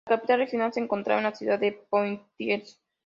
La 0.07 0.15
capital 0.15 0.39
regional 0.39 0.73
se 0.73 0.79
encontraba 0.79 1.21
en 1.21 1.25
la 1.25 1.35
ciudad 1.35 1.59
de 1.59 1.73
Poitiers. 1.73 2.81